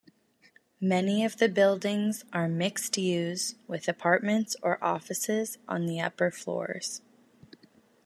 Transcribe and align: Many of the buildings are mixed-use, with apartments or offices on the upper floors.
Many 0.79 1.23
of 1.23 1.37
the 1.37 1.47
buildings 1.47 2.25
are 2.33 2.49
mixed-use, 2.49 3.53
with 3.67 3.87
apartments 3.87 4.55
or 4.63 4.83
offices 4.83 5.59
on 5.67 5.85
the 5.85 5.99
upper 6.01 6.31
floors. 6.31 7.01